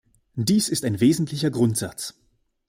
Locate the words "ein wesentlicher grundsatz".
0.83-2.15